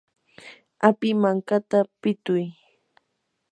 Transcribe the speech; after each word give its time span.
api 0.87 1.09
mankata 1.21 1.79
pituy. 2.01 2.45